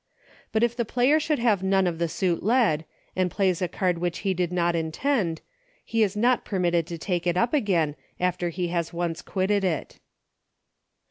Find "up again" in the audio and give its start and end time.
7.37-7.95